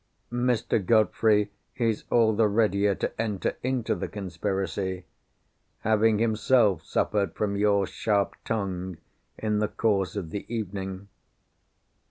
[0.33, 0.83] Mr.
[0.83, 5.05] Godfrey is all the readier to enter into the conspiracy,
[5.81, 8.97] having himself suffered from your sharp tongue
[9.37, 11.07] in the course of the evening.